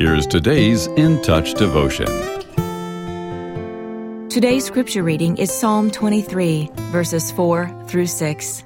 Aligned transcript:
Here's 0.00 0.26
today's 0.26 0.86
In 0.86 1.20
Touch 1.20 1.52
devotion. 1.52 2.06
Today's 4.30 4.64
scripture 4.64 5.02
reading 5.02 5.36
is 5.36 5.52
Psalm 5.52 5.90
23, 5.90 6.70
verses 6.90 7.30
4 7.32 7.84
through 7.86 8.06
6. 8.06 8.64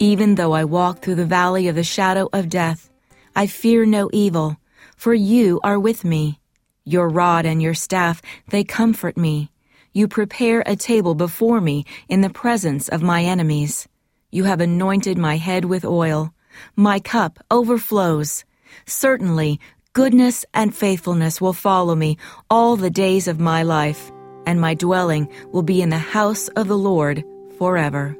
Even 0.00 0.34
though 0.34 0.52
I 0.52 0.64
walk 0.64 0.98
through 0.98 1.14
the 1.14 1.24
valley 1.24 1.68
of 1.68 1.76
the 1.76 1.82
shadow 1.82 2.28
of 2.34 2.50
death, 2.50 2.90
I 3.34 3.46
fear 3.46 3.86
no 3.86 4.10
evil, 4.12 4.58
for 4.98 5.14
you 5.14 5.60
are 5.64 5.80
with 5.80 6.04
me. 6.04 6.38
Your 6.84 7.08
rod 7.08 7.46
and 7.46 7.62
your 7.62 7.72
staff, 7.72 8.20
they 8.50 8.64
comfort 8.64 9.16
me. 9.16 9.50
You 9.94 10.08
prepare 10.08 10.62
a 10.66 10.76
table 10.76 11.14
before 11.14 11.62
me 11.62 11.86
in 12.06 12.20
the 12.20 12.28
presence 12.28 12.90
of 12.90 13.00
my 13.00 13.24
enemies. 13.24 13.88
You 14.30 14.44
have 14.44 14.60
anointed 14.60 15.16
my 15.16 15.38
head 15.38 15.64
with 15.64 15.86
oil. 15.86 16.34
My 16.76 17.00
cup 17.00 17.38
overflows. 17.50 18.44
Certainly, 18.84 19.58
goodness 19.92 20.44
and 20.54 20.74
faithfulness 20.74 21.40
will 21.40 21.52
follow 21.52 21.94
me 21.94 22.18
all 22.50 22.76
the 22.76 22.90
days 22.90 23.28
of 23.28 23.40
my 23.40 23.62
life, 23.62 24.10
and 24.46 24.60
my 24.60 24.74
dwelling 24.74 25.28
will 25.52 25.62
be 25.62 25.82
in 25.82 25.88
the 25.88 25.98
house 25.98 26.48
of 26.48 26.68
the 26.68 26.78
Lord 26.78 27.24
forever. 27.58 28.16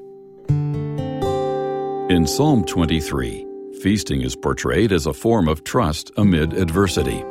In 2.10 2.26
Psalm 2.26 2.64
23, 2.64 3.46
feasting 3.82 4.22
is 4.22 4.34
portrayed 4.34 4.92
as 4.92 5.06
a 5.06 5.12
form 5.12 5.46
of 5.46 5.62
trust 5.62 6.10
amid 6.16 6.52
adversity. 6.52 7.24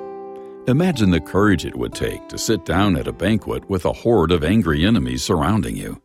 Imagine 0.68 1.12
the 1.12 1.22
courage 1.22 1.66
it 1.66 1.76
would 1.76 1.94
take 1.94 2.28
to 2.30 2.38
sit 2.38 2.66
down 2.66 2.98
at 2.98 3.08
a 3.08 3.14
banquet 3.14 3.70
with 3.70 3.86
a 3.86 3.94
horde 3.94 4.32
of 4.32 4.44
angry 4.44 4.86
enemies 4.86 5.24
surrounding 5.24 5.76
you. 5.76 6.02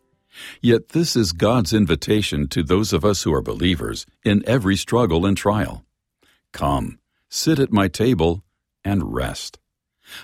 Yet 0.60 0.90
this 0.90 1.16
is 1.16 1.32
God's 1.32 1.72
invitation 1.72 2.48
to 2.48 2.62
those 2.62 2.92
of 2.92 3.04
us 3.04 3.22
who 3.22 3.34
are 3.34 3.42
believers 3.42 4.06
in 4.24 4.42
every 4.46 4.76
struggle 4.76 5.26
and 5.26 5.36
trial. 5.36 5.84
Come, 6.52 6.98
sit 7.34 7.58
at 7.58 7.72
my 7.72 7.88
table, 7.88 8.44
and 8.84 9.14
rest. 9.14 9.58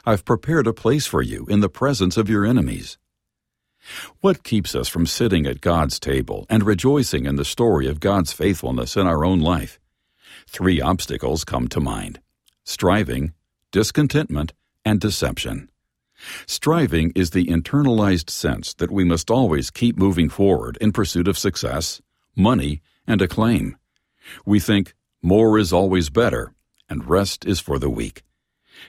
I've 0.04 0.26
prepared 0.26 0.66
a 0.66 0.74
place 0.74 1.06
for 1.06 1.22
you 1.22 1.46
in 1.48 1.60
the 1.60 1.70
presence 1.70 2.18
of 2.18 2.28
your 2.28 2.44
enemies. 2.44 2.98
What 4.20 4.44
keeps 4.44 4.74
us 4.74 4.88
from 4.88 5.06
sitting 5.06 5.46
at 5.46 5.62
God's 5.62 5.98
table 5.98 6.44
and 6.50 6.64
rejoicing 6.64 7.24
in 7.24 7.36
the 7.36 7.46
story 7.46 7.88
of 7.88 7.98
God's 7.98 8.34
faithfulness 8.34 8.94
in 8.94 9.06
our 9.06 9.24
own 9.24 9.40
life? 9.40 9.80
Three 10.46 10.82
obstacles 10.82 11.44
come 11.44 11.66
to 11.68 11.80
mind 11.80 12.20
striving, 12.64 13.32
discontentment, 13.72 14.52
and 14.84 15.00
deception. 15.00 15.70
Striving 16.46 17.12
is 17.14 17.30
the 17.30 17.46
internalized 17.46 18.28
sense 18.28 18.74
that 18.74 18.90
we 18.90 19.04
must 19.04 19.30
always 19.30 19.70
keep 19.70 19.96
moving 19.96 20.28
forward 20.28 20.76
in 20.78 20.92
pursuit 20.92 21.26
of 21.26 21.38
success, 21.38 22.02
money, 22.36 22.82
and 23.06 23.22
acclaim. 23.22 23.78
We 24.44 24.60
think 24.60 24.94
more 25.22 25.58
is 25.58 25.72
always 25.72 26.10
better, 26.10 26.52
and 26.88 27.08
rest 27.08 27.44
is 27.44 27.60
for 27.60 27.78
the 27.78 27.90
weak. 27.90 28.22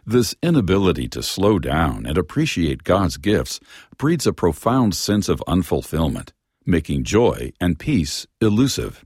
This 0.05 0.35
inability 0.41 1.07
to 1.09 1.23
slow 1.23 1.59
down 1.59 2.05
and 2.05 2.17
appreciate 2.17 2.83
God's 2.83 3.17
gifts 3.17 3.59
breeds 3.97 4.27
a 4.27 4.33
profound 4.33 4.95
sense 4.95 5.29
of 5.29 5.43
unfulfillment, 5.47 6.31
making 6.65 7.03
joy 7.03 7.51
and 7.59 7.79
peace 7.79 8.27
elusive. 8.39 9.03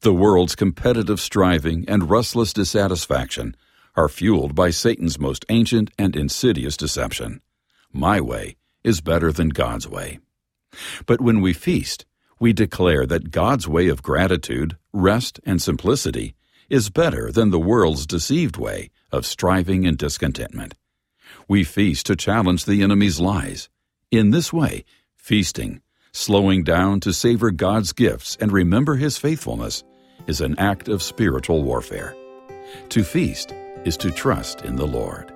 The 0.00 0.12
world's 0.12 0.54
competitive 0.54 1.20
striving 1.20 1.84
and 1.88 2.10
restless 2.10 2.52
dissatisfaction 2.52 3.56
are 3.96 4.08
fueled 4.08 4.54
by 4.54 4.70
Satan's 4.70 5.18
most 5.18 5.44
ancient 5.48 5.90
and 5.98 6.14
insidious 6.14 6.76
deception. 6.76 7.40
My 7.92 8.20
way 8.20 8.56
is 8.84 9.00
better 9.00 9.32
than 9.32 9.48
God's 9.48 9.88
way. 9.88 10.18
But 11.06 11.20
when 11.20 11.40
we 11.40 11.52
feast, 11.52 12.04
we 12.38 12.52
declare 12.52 13.06
that 13.06 13.30
God's 13.30 13.66
way 13.66 13.88
of 13.88 14.02
gratitude, 14.02 14.76
rest, 14.92 15.40
and 15.44 15.60
simplicity 15.60 16.35
is 16.68 16.90
better 16.90 17.30
than 17.30 17.50
the 17.50 17.58
world's 17.58 18.06
deceived 18.06 18.56
way 18.56 18.90
of 19.12 19.26
striving 19.26 19.86
and 19.86 19.96
discontentment. 19.96 20.74
We 21.48 21.64
feast 21.64 22.06
to 22.06 22.16
challenge 22.16 22.64
the 22.64 22.82
enemy's 22.82 23.20
lies. 23.20 23.68
In 24.10 24.30
this 24.30 24.52
way, 24.52 24.84
feasting, 25.14 25.80
slowing 26.12 26.64
down 26.64 27.00
to 27.00 27.12
savor 27.12 27.50
God's 27.50 27.92
gifts 27.92 28.36
and 28.40 28.50
remember 28.50 28.96
His 28.96 29.18
faithfulness, 29.18 29.84
is 30.26 30.40
an 30.40 30.58
act 30.58 30.88
of 30.88 31.02
spiritual 31.02 31.62
warfare. 31.62 32.16
To 32.88 33.04
feast 33.04 33.52
is 33.84 33.96
to 33.98 34.10
trust 34.10 34.62
in 34.62 34.76
the 34.76 34.86
Lord. 34.86 35.35